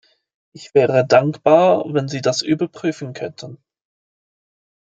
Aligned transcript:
Ich 0.53 0.73
wäre 0.73 1.05
dankbar, 1.05 1.85
wenn 1.93 2.07
Sie 2.07 2.21
das 2.21 2.41
überprüfen 2.41 3.13
könnten. 3.13 3.59